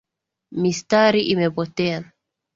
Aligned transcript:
Mistari 0.61 1.21
imepotea 1.33 1.99